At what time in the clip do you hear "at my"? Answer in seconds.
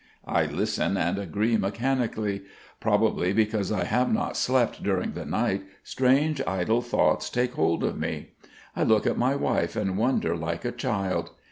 9.05-9.35